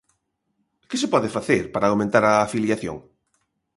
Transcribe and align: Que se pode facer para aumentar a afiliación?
Que 0.89 0.97
se 1.01 1.11
pode 1.13 1.33
facer 1.37 1.63
para 1.73 1.89
aumentar 1.91 2.23
a 2.27 2.33
afiliación? 2.47 2.97